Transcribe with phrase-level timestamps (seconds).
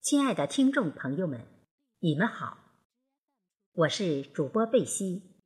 [0.00, 1.44] 亲爱的听众朋友们，
[1.98, 2.56] 你们好，
[3.72, 5.42] 我是主播贝西，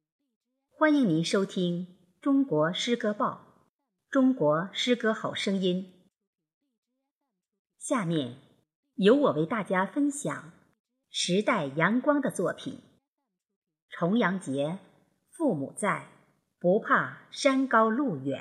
[0.70, 1.86] 欢迎您收听
[2.20, 3.64] 《中国诗歌报》
[4.12, 5.82] 《中国诗歌好声音》。
[7.78, 8.36] 下面
[8.94, 10.52] 由我为大家分享
[11.10, 12.74] 时代阳光的作品
[13.88, 14.78] 《重阳节，
[15.32, 16.08] 父母在，
[16.60, 18.38] 不怕山高路远》。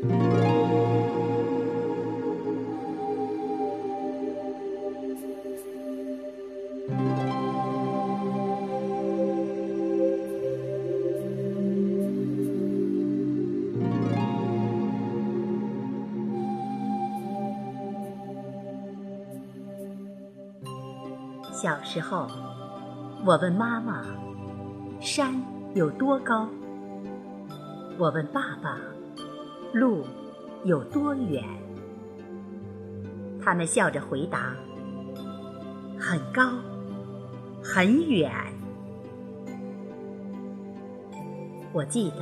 [0.00, 0.06] 小
[21.82, 22.28] 时候，
[23.26, 24.04] 我问妈妈
[25.02, 25.34] ：“山
[25.74, 26.46] 有多高？”
[27.98, 28.78] 我问爸爸
[29.72, 30.04] ：“路
[30.64, 31.44] 有多远？”
[33.40, 34.54] 他们笑着回答
[35.98, 36.52] ：“很高，
[37.62, 38.32] 很远。”
[41.72, 42.16] 我记得，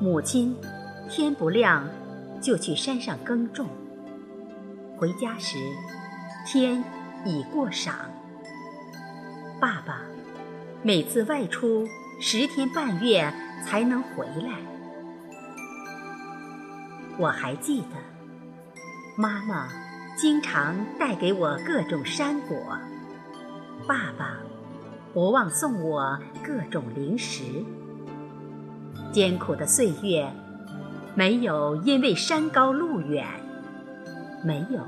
[0.00, 0.54] 母亲
[1.08, 1.88] 天不亮
[2.40, 3.68] 就去山上耕种，
[4.96, 5.58] 回家时
[6.46, 6.82] 天
[7.24, 7.92] 已过晌。
[9.60, 10.02] 爸爸
[10.82, 11.86] 每次外出
[12.20, 13.32] 十天半月
[13.64, 14.75] 才能回来。
[17.18, 17.96] 我还记得，
[19.16, 19.68] 妈妈
[20.18, 22.56] 经常带给我各种山果，
[23.86, 24.36] 爸爸
[25.14, 27.64] 不忘送我各种零食。
[29.12, 30.30] 艰苦的岁月，
[31.14, 33.26] 没有因为山高路远，
[34.44, 34.80] 没有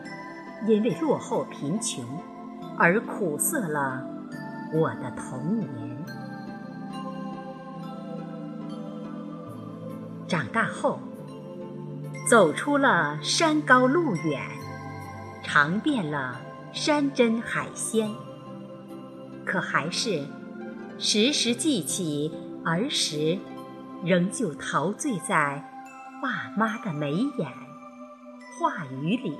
[0.67, 2.05] 因为落后贫穷
[2.77, 4.05] 而苦涩了。
[4.75, 5.67] 我的童年，
[10.27, 11.01] 长大后
[12.29, 14.43] 走出了山高路远，
[15.43, 16.39] 尝遍了
[16.75, 18.11] 山珍海鲜，
[19.47, 20.27] 可还是
[20.99, 22.31] 时时记起
[22.67, 23.39] 儿时，
[24.05, 25.65] 仍旧陶醉在
[26.21, 27.51] 爸妈的眉眼、
[28.61, 29.35] 话语里。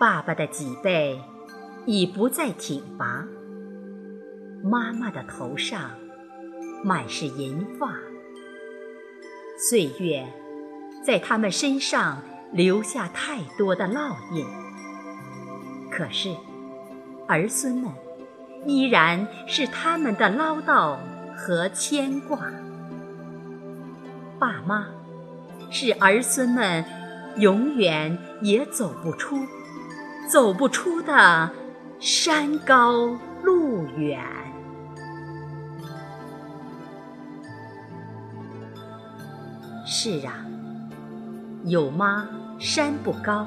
[0.00, 1.22] 爸爸的脊背
[1.86, 3.24] 已不再挺拔，
[4.64, 5.92] 妈妈的头上
[6.82, 7.94] 满是银发。
[9.60, 10.24] 岁月
[11.04, 14.46] 在他们身上留下太多的烙印，
[15.90, 16.32] 可是
[17.26, 17.90] 儿孙们
[18.64, 20.96] 依然是他们的唠叨
[21.36, 22.38] 和牵挂。
[24.38, 24.86] 爸妈
[25.72, 26.84] 是儿孙们
[27.36, 29.36] 永远也走不出。
[30.30, 31.50] 走不出的
[31.98, 34.22] 山高路远。
[39.90, 40.44] 是啊，
[41.64, 42.28] 有妈
[42.58, 43.46] 山不高，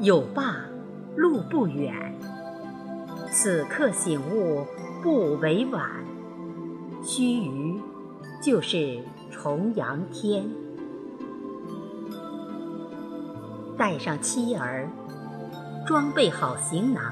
[0.00, 0.58] 有爸
[1.16, 2.14] 路不远。
[3.28, 4.64] 此刻醒悟
[5.02, 5.90] 不委婉，
[7.02, 7.80] 须臾
[8.40, 10.48] 就是重阳天。
[13.76, 14.88] 带上妻儿。
[15.84, 17.02] 装备好行囊，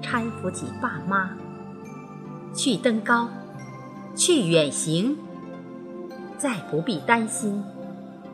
[0.00, 1.30] 搀扶起爸妈，
[2.54, 3.28] 去登高，
[4.14, 5.18] 去远行，
[6.40, 7.62] 再不必担心，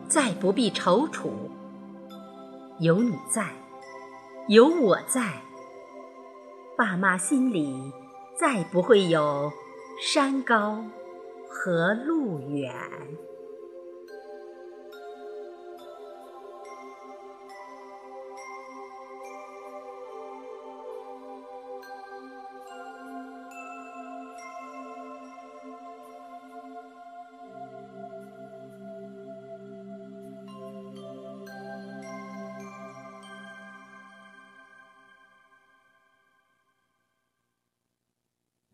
[0.07, 1.27] 再不必踌躇。
[2.79, 3.49] 有你在，
[4.47, 5.41] 有我在，
[6.77, 7.91] 爸妈心里
[8.33, 9.51] 再不会有
[10.01, 10.85] 山高
[11.49, 12.73] 和路远。